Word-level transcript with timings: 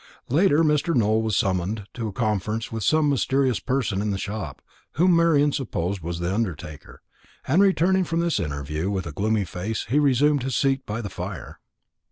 Later 0.29 0.63
Mr. 0.63 0.95
Nowell 0.95 1.21
was 1.21 1.37
summoned 1.37 1.85
to 1.93 2.07
a 2.07 2.11
conference 2.11 2.71
with 2.71 2.83
some 2.83 3.07
mysterious 3.07 3.59
person 3.59 4.01
in 4.01 4.09
the 4.09 4.17
shop, 4.17 4.59
whom 4.93 5.15
Marian 5.15 5.51
supposed 5.51 6.01
to 6.01 6.07
be 6.07 6.17
the 6.17 6.33
undertaker; 6.33 7.03
and 7.47 7.61
returning 7.61 8.03
from 8.03 8.19
this 8.19 8.39
interview 8.39 8.89
with 8.89 9.05
a 9.05 9.11
gloomy 9.11 9.45
face, 9.45 9.85
he 9.89 9.99
resumed 9.99 10.41
his 10.41 10.55
seat 10.55 10.87
by 10.87 11.01
the 11.01 11.09
fire. 11.11 11.59